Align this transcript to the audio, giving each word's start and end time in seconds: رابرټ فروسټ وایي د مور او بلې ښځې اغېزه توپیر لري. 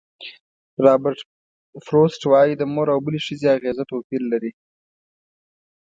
رابرټ 0.85 1.19
فروسټ 1.85 2.21
وایي 2.31 2.53
د 2.57 2.63
مور 2.73 2.87
او 2.93 2.99
بلې 3.05 3.19
ښځې 3.25 3.47
اغېزه 3.55 3.83
توپیر 3.91 4.21
لري. 4.31 4.51